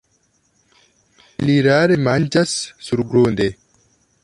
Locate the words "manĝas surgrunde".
2.07-3.51